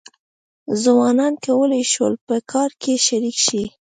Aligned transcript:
ځوانانو 0.83 1.41
کولای 1.45 1.83
شول 1.93 2.13
په 2.27 2.35
کار 2.51 2.69
کې 2.81 2.93
شریک 3.07 3.37
شي. 3.45 3.63